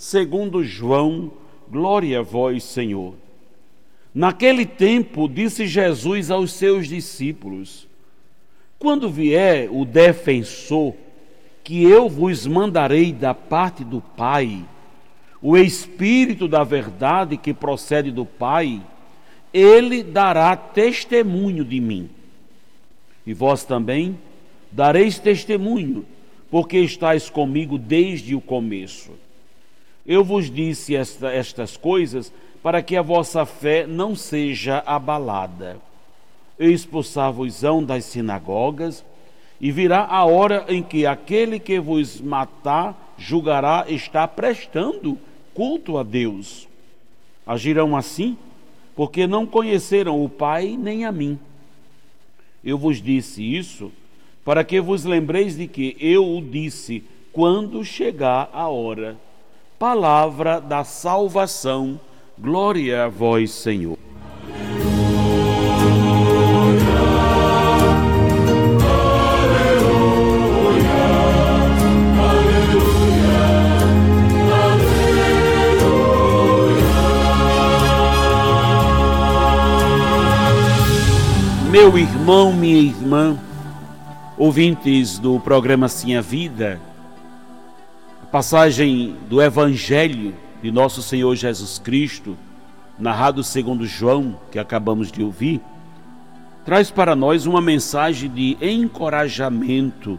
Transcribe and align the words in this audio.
segundo 0.00 0.64
João, 0.64 1.30
glória 1.70 2.20
a 2.20 2.22
vós, 2.22 2.64
Senhor. 2.64 3.14
Naquele 4.14 4.64
tempo, 4.64 5.28
disse 5.28 5.66
Jesus 5.66 6.30
aos 6.30 6.52
seus 6.54 6.88
discípulos: 6.88 7.86
Quando 8.78 9.10
vier 9.10 9.68
o 9.70 9.84
defensor, 9.84 10.94
que 11.62 11.82
eu 11.82 12.08
vos 12.08 12.46
mandarei 12.46 13.12
da 13.12 13.34
parte 13.34 13.84
do 13.84 14.00
Pai, 14.00 14.64
o 15.42 15.54
Espírito 15.54 16.48
da 16.48 16.64
verdade 16.64 17.36
que 17.36 17.52
procede 17.52 18.10
do 18.10 18.24
Pai, 18.24 18.80
ele 19.52 20.02
dará 20.02 20.56
testemunho 20.56 21.62
de 21.62 21.78
mim. 21.78 22.08
E 23.26 23.34
vós 23.34 23.64
também 23.64 24.18
dareis 24.72 25.18
testemunho, 25.18 26.06
porque 26.50 26.78
estáis 26.78 27.28
comigo 27.28 27.76
desde 27.76 28.34
o 28.34 28.40
começo. 28.40 29.12
Eu 30.06 30.24
vos 30.24 30.50
disse 30.50 30.96
esta, 30.96 31.30
estas 31.30 31.76
coisas 31.76 32.32
para 32.62 32.82
que 32.82 32.96
a 32.96 33.02
vossa 33.02 33.44
fé 33.46 33.86
não 33.86 34.14
seja 34.14 34.82
abalada. 34.86 35.78
Expulsar-vos-ão 36.58 37.82
das 37.82 38.04
sinagogas, 38.04 39.04
e 39.60 39.70
virá 39.70 40.06
a 40.06 40.24
hora 40.24 40.64
em 40.68 40.82
que 40.82 41.06
aquele 41.06 41.58
que 41.58 41.78
vos 41.78 42.20
matar 42.20 43.14
julgará 43.18 43.84
estar 43.88 44.26
prestando 44.28 45.18
culto 45.54 45.98
a 45.98 46.02
Deus. 46.02 46.66
Agirão 47.46 47.94
assim? 47.96 48.38
porque 49.00 49.26
não 49.26 49.46
conheceram 49.46 50.22
o 50.22 50.28
Pai 50.28 50.76
nem 50.78 51.06
a 51.06 51.10
mim. 51.10 51.38
Eu 52.62 52.76
vos 52.76 53.00
disse 53.00 53.42
isso 53.42 53.90
para 54.44 54.62
que 54.62 54.78
vos 54.78 55.06
lembreis 55.06 55.56
de 55.56 55.66
que 55.66 55.96
eu 55.98 56.36
o 56.36 56.42
disse 56.42 57.02
quando 57.32 57.82
chegar 57.82 58.50
a 58.52 58.68
hora. 58.68 59.16
Palavra 59.80 60.60
da 60.60 60.84
salvação, 60.84 61.98
glória 62.38 63.06
a 63.06 63.08
vós, 63.08 63.50
Senhor. 63.50 63.96
Meu 81.70 81.96
irmão, 81.96 82.52
minha 82.52 82.82
irmã, 82.82 83.38
ouvintes 84.36 85.18
do 85.18 85.40
programa 85.40 85.88
Sim 85.88 86.16
a 86.16 86.20
Vida, 86.20 86.78
passagem 88.30 89.16
do 89.28 89.42
Evangelho 89.42 90.32
de 90.62 90.70
nosso 90.70 91.02
Senhor 91.02 91.34
Jesus 91.34 91.80
Cristo, 91.80 92.36
narrado 92.96 93.42
segundo 93.42 93.84
João, 93.84 94.38
que 94.52 94.58
acabamos 94.58 95.10
de 95.10 95.20
ouvir, 95.20 95.60
traz 96.64 96.92
para 96.92 97.16
nós 97.16 97.44
uma 97.44 97.60
mensagem 97.60 98.30
de 98.30 98.56
encorajamento 98.60 100.16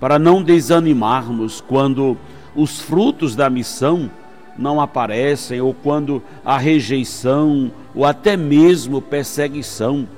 para 0.00 0.18
não 0.18 0.42
desanimarmos 0.42 1.60
quando 1.60 2.16
os 2.54 2.80
frutos 2.80 3.36
da 3.36 3.50
missão 3.50 4.10
não 4.56 4.80
aparecem 4.80 5.60
ou 5.60 5.74
quando 5.74 6.22
a 6.42 6.56
rejeição 6.56 7.70
ou 7.94 8.06
até 8.06 8.34
mesmo 8.34 9.02
perseguição. 9.02 10.08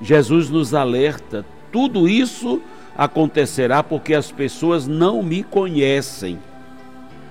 Jesus 0.00 0.48
nos 0.48 0.72
alerta: 0.72 1.44
tudo 1.72 2.08
isso 2.08 2.60
acontecerá 2.98 3.80
porque 3.80 4.12
as 4.12 4.32
pessoas 4.32 4.88
não 4.88 5.22
me 5.22 5.44
conhecem. 5.44 6.40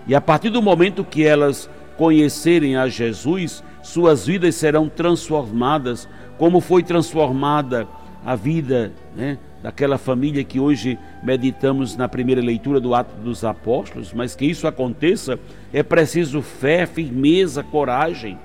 E 0.08 0.16
a 0.16 0.22
partir 0.22 0.50
do 0.50 0.62
momento 0.62 1.04
que 1.04 1.26
elas 1.26 1.70
conhecerem 1.98 2.78
a 2.78 2.88
Jesus, 2.88 3.62
suas 3.84 4.26
vidas 4.26 4.56
serão 4.56 4.88
transformadas, 4.88 6.08
como 6.38 6.62
foi 6.62 6.84
transformada 6.84 7.86
a 8.26 8.34
vida 8.36 8.94
né, 9.14 9.38
daquela 9.62 9.98
família 9.98 10.44
que 10.44 10.60
hoje 10.60 10.98
meditamos 11.22 11.98
na 11.98 12.08
primeira 12.08 12.42
leitura 12.42 12.80
do 12.80 12.96
Ato 12.96 13.16
dos 13.18 13.44
Apóstolos. 13.44 14.14
Mas 14.14 14.36
que 14.36 14.46
isso 14.46 14.68
aconteça 14.68 15.38
é 15.74 15.84
preciso 15.84 16.42
fé, 16.42 16.86
firmeza, 16.86 17.62
coragem. 17.62 18.40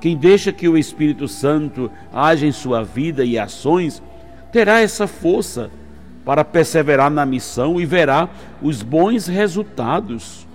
Quem 0.00 0.16
deixa 0.16 0.52
que 0.52 0.68
o 0.68 0.76
Espírito 0.76 1.28
Santo 1.28 1.90
age 2.12 2.46
em 2.46 2.52
sua 2.52 2.82
vida 2.82 3.24
e 3.24 3.38
ações, 3.38 4.02
terá 4.50 4.80
essa 4.80 5.06
força 5.06 5.70
para 6.28 6.44
perseverar 6.44 7.10
na 7.10 7.24
missão 7.24 7.80
e 7.80 7.86
verá 7.86 8.28
os 8.60 8.82
bons 8.82 9.26
resultados. 9.26 10.46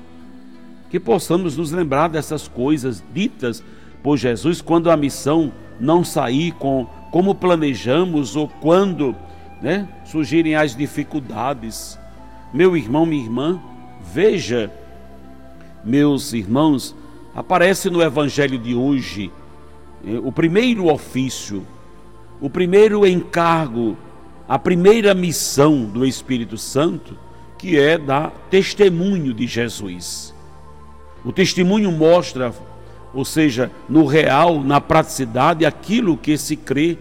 Que 0.87 0.99
possamos 0.99 1.57
nos 1.57 1.71
lembrar 1.71 2.09
dessas 2.09 2.47
coisas 2.47 3.03
ditas 3.11 3.63
por 4.03 4.15
Jesus 4.15 4.61
quando 4.61 4.91
a 4.91 4.95
missão 4.95 5.51
não 5.79 6.03
sair 6.03 6.51
com 6.51 6.85
como 7.09 7.33
planejamos 7.33 8.35
ou 8.35 8.47
quando 8.47 9.15
né, 9.63 9.89
surgirem 10.05 10.53
as 10.53 10.75
dificuldades. 10.75 11.97
Meu 12.53 12.77
irmão, 12.77 13.03
minha 13.03 13.23
irmã, 13.23 13.59
veja, 14.13 14.71
meus 15.83 16.33
irmãos, 16.33 16.95
aparece 17.33 17.89
no 17.89 17.99
Evangelho 17.99 18.59
de 18.59 18.75
hoje 18.75 19.31
eh, 20.05 20.19
o 20.23 20.31
primeiro 20.31 20.85
ofício, 20.93 21.65
o 22.39 22.47
primeiro 22.47 23.07
encargo, 23.07 23.97
a 24.47 24.59
primeira 24.59 25.13
missão 25.13 25.85
do 25.85 26.05
Espírito 26.05 26.57
Santo, 26.57 27.17
que 27.57 27.79
é 27.79 27.97
dar 27.97 28.31
testemunho 28.49 29.33
de 29.33 29.47
Jesus. 29.47 30.33
O 31.23 31.31
testemunho 31.31 31.91
mostra, 31.91 32.53
ou 33.13 33.23
seja, 33.23 33.71
no 33.87 34.05
real, 34.05 34.61
na 34.61 34.81
praticidade, 34.81 35.65
aquilo 35.65 36.17
que 36.17 36.37
se 36.37 36.57
crê. 36.57 36.97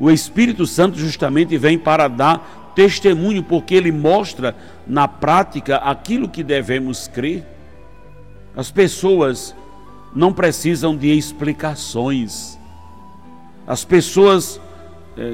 O 0.00 0.10
Espírito 0.10 0.66
Santo 0.66 0.98
justamente 0.98 1.58
vem 1.58 1.78
para 1.78 2.08
dar 2.08 2.72
testemunho, 2.74 3.42
porque 3.42 3.74
ele 3.74 3.92
mostra 3.92 4.56
na 4.86 5.06
prática 5.06 5.76
aquilo 5.76 6.28
que 6.28 6.42
devemos 6.42 7.06
crer. 7.06 7.46
As 8.56 8.70
pessoas 8.70 9.54
não 10.14 10.32
precisam 10.32 10.96
de 10.96 11.08
explicações. 11.16 12.58
As 13.66 13.84
pessoas 13.84 14.58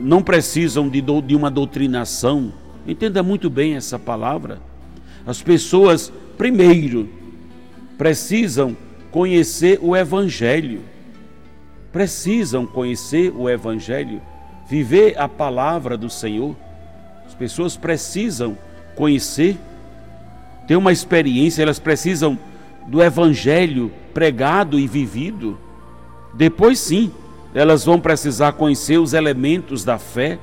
não 0.03 0.23
precisam 0.23 0.89
de, 0.89 1.01
de 1.01 1.37
uma 1.37 1.51
doutrinação. 1.51 2.53
Entenda 2.87 3.23
muito 3.23 3.49
bem 3.49 3.77
essa 3.77 3.99
palavra. 3.99 4.61
As 5.27 5.43
pessoas, 5.43 6.13
primeiro, 6.37 7.09
precisam 7.97 8.77
conhecer 9.11 9.79
o 9.83 9.97
Evangelho. 9.97 10.81
Precisam 11.93 12.67
conhecer 12.67 13.33
o 13.35 13.49
Evangelho, 13.49 14.21
viver 14.69 15.19
a 15.19 15.29
palavra 15.29 15.97
do 15.97 16.11
Senhor. 16.11 16.57
As 17.27 17.35
pessoas 17.35 17.77
precisam 17.77 18.57
conhecer, 18.95 19.57
ter 20.67 20.77
uma 20.77 20.93
experiência, 20.93 21.63
elas 21.63 21.79
precisam 21.79 22.39
do 22.87 23.03
Evangelho 23.03 23.91
pregado 24.13 24.79
e 24.79 24.87
vivido. 24.87 25.59
Depois, 26.35 26.79
sim, 26.79 27.11
elas 27.59 27.85
vão 27.85 27.99
precisar 27.99 28.53
conhecer 28.53 28.99
os 28.99 29.13
elementos 29.13 29.85
da 29.85 29.99
fé, 29.99 30.39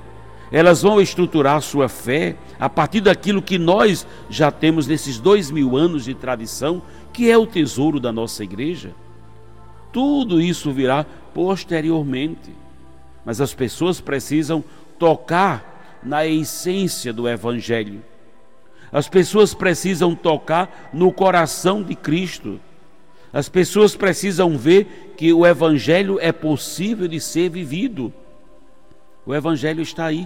elas 0.51 0.81
vão 0.81 0.99
estruturar 0.99 1.61
sua 1.61 1.87
fé 1.87 2.35
a 2.59 2.69
partir 2.69 3.01
daquilo 3.01 3.41
que 3.41 3.57
nós 3.57 4.05
já 4.29 4.51
temos 4.51 4.85
nesses 4.87 5.19
dois 5.19 5.49
mil 5.49 5.77
anos 5.77 6.03
de 6.03 6.13
tradição, 6.13 6.81
que 7.13 7.29
é 7.29 7.37
o 7.37 7.47
tesouro 7.47 7.99
da 7.99 8.11
nossa 8.11 8.43
igreja. 8.43 8.93
Tudo 9.91 10.41
isso 10.41 10.71
virá 10.71 11.05
posteriormente, 11.33 12.53
mas 13.23 13.39
as 13.39 13.53
pessoas 13.53 14.01
precisam 14.01 14.63
tocar 14.99 15.99
na 16.03 16.25
essência 16.25 17.13
do 17.13 17.27
Evangelho 17.27 18.01
as 18.95 19.09
pessoas 19.09 19.53
precisam 19.53 20.15
tocar 20.15 20.89
no 20.93 21.11
coração 21.11 21.83
de 21.83 21.95
Cristo. 21.95 22.61
As 23.35 23.49
pessoas 23.49 23.97
precisam 23.97 24.57
ver 24.57 25.13
que 25.17 25.33
o 25.33 25.45
Evangelho 25.45 26.17
é 26.21 26.31
possível 26.31 27.05
de 27.05 27.19
ser 27.19 27.49
vivido. 27.49 28.13
O 29.25 29.35
Evangelho 29.35 29.81
está 29.81 30.05
aí. 30.05 30.25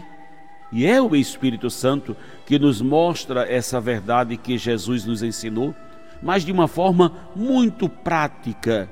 E 0.72 0.86
é 0.86 1.02
o 1.02 1.16
Espírito 1.16 1.72
Santo 1.72 2.16
que 2.46 2.60
nos 2.60 2.84
mostra 2.84 3.52
essa 3.52 3.82
verdade 3.82 4.38
que 4.38 4.60
Jesus 4.60 5.06
nos 5.06 5.24
ensinou. 5.24 5.74
mas 6.22 6.46
de 6.46 6.52
uma 6.52 6.68
forma 6.68 7.14
muito 7.36 7.90
prática. 7.90 8.88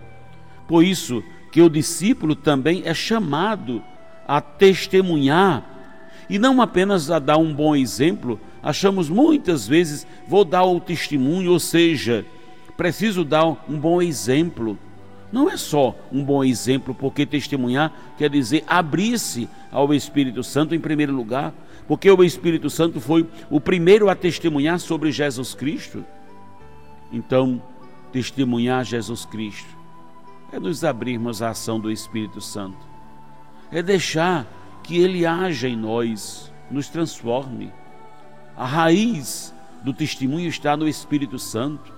Por 0.68 0.84
isso 0.84 1.22
que 1.52 1.62
o 1.62 1.70
discípulo 1.70 2.36
também 2.36 2.84
é 2.86 2.94
chamado 2.96 3.84
a 4.28 4.42
testemunhar 4.42 5.64
e 6.30 6.40
não 6.40 6.60
apenas 6.62 7.12
a 7.12 7.20
dar 7.20 7.38
um 7.38 7.54
bom 7.54 7.76
exemplo, 7.76 8.40
achamos 8.64 9.10
muitas 9.10 9.68
vezes, 9.68 10.08
vou 10.28 10.44
dar 10.44 10.64
o 10.64 10.80
testemunho, 10.80 11.52
ou 11.52 11.60
seja, 11.60 12.26
preciso 12.78 13.26
dar 13.26 13.46
um 13.68 13.80
bom 13.80 14.02
exemplo. 14.02 14.78
Não 15.32 15.50
é 15.50 15.58
só 15.58 15.96
um 16.12 16.24
bom 16.24 16.44
exemplo, 16.44 16.96
porque 16.96 17.26
testemunhar 17.26 17.92
quer 18.18 18.30
dizer 18.30 18.64
abrir-se 18.66 19.50
ao 19.72 19.94
Espírito 19.94 20.42
Santo 20.44 20.74
em 20.74 20.80
primeiro 20.80 21.14
lugar, 21.14 21.54
porque 21.88 22.10
o 22.10 22.24
Espírito 22.24 22.70
Santo 22.70 23.02
foi 23.02 23.28
o 23.50 23.60
primeiro 23.60 24.10
a 24.10 24.16
testemunhar 24.16 24.80
sobre 24.80 25.12
Jesus 25.12 25.54
Cristo. 25.54 26.06
Então, 27.12 27.62
testemunhar 28.12 28.86
Jesus 28.86 29.26
Cristo 29.26 29.76
é 30.52 30.60
nos 30.60 30.84
abrirmos 30.84 31.42
à 31.42 31.50
ação 31.50 31.80
do 31.80 31.92
Espírito 31.92 32.40
Santo, 32.40 32.78
é 33.70 33.82
deixar 33.82 34.46
que 34.84 34.98
Ele 34.98 35.26
haja 35.26 35.68
em 35.68 35.76
nós, 35.76 36.52
nos 36.72 36.88
transforme. 36.88 37.72
A 38.56 38.66
raiz 38.66 39.54
do 39.84 39.94
testemunho 39.94 40.48
está 40.48 40.78
no 40.78 40.88
Espírito 40.88 41.38
Santo. 41.38 41.97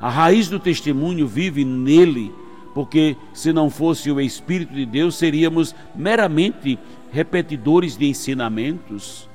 A 0.00 0.08
raiz 0.08 0.48
do 0.48 0.60
testemunho 0.60 1.26
vive 1.26 1.64
nele, 1.64 2.32
porque 2.72 3.16
se 3.32 3.52
não 3.52 3.68
fosse 3.68 4.10
o 4.10 4.20
Espírito 4.20 4.72
de 4.72 4.86
Deus, 4.86 5.16
seríamos 5.16 5.74
meramente 5.94 6.78
repetidores 7.10 7.96
de 7.96 8.06
ensinamentos. 8.06 9.28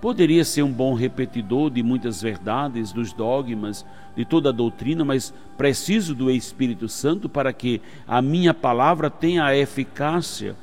Poderia 0.00 0.44
ser 0.44 0.62
um 0.62 0.72
bom 0.72 0.92
repetidor 0.94 1.70
de 1.70 1.82
muitas 1.82 2.20
verdades, 2.20 2.92
dos 2.92 3.12
dogmas, 3.12 3.86
de 4.16 4.24
toda 4.24 4.50
a 4.50 4.52
doutrina, 4.52 5.04
mas 5.04 5.32
preciso 5.56 6.14
do 6.14 6.30
Espírito 6.30 6.88
Santo 6.88 7.28
para 7.28 7.52
que 7.52 7.80
a 8.06 8.20
minha 8.20 8.52
palavra 8.52 9.08
tenha 9.08 9.44
a 9.44 9.56
eficácia. 9.56 10.56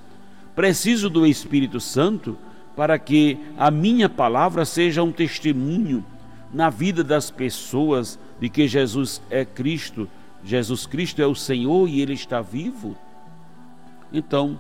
Preciso 0.56 1.10
do 1.10 1.26
Espírito 1.26 1.80
Santo 1.80 2.38
para 2.76 3.00
que 3.00 3.38
a 3.58 3.72
minha 3.72 4.10
palavra 4.10 4.66
seja 4.66 5.02
um 5.02 5.12
testemunho 5.12 6.06
na 6.54 6.70
vida 6.70 7.04
das 7.04 7.32
pessoas 7.32 8.20
de 8.42 8.50
que 8.50 8.68
Jesus 8.68 9.22
é 9.30 9.46
Cristo, 9.46 10.10
Jesus 10.44 10.88
Cristo 10.88 11.22
é 11.22 11.28
o 11.28 11.36
Senhor 11.36 11.88
e 11.88 12.02
Ele 12.02 12.14
está 12.14 12.42
vivo. 12.42 12.98
Então, 14.12 14.60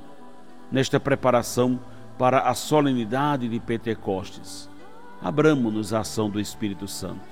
nesta 0.71 0.99
preparação 0.99 1.79
para 2.17 2.41
a 2.41 2.53
solenidade 2.53 3.49
de 3.49 3.59
Pentecostes, 3.59 4.69
abramos-nos 5.19 5.93
à 5.93 6.01
ação 6.01 6.29
do 6.29 6.39
Espírito 6.39 6.87
Santo. 6.87 7.31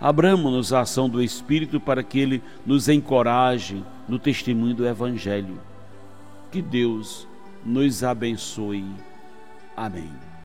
Abramos-nos 0.00 0.72
à 0.72 0.80
ação 0.80 1.08
do 1.08 1.22
Espírito 1.22 1.78
para 1.78 2.02
que 2.02 2.18
Ele 2.18 2.42
nos 2.64 2.88
encoraje 2.88 3.84
no 4.08 4.18
testemunho 4.18 4.74
do 4.74 4.86
Evangelho. 4.86 5.60
Que 6.50 6.62
Deus 6.62 7.28
nos 7.64 8.02
abençoe. 8.02 8.84
Amém. 9.76 10.35